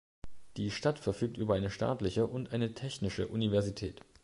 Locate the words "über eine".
1.37-1.69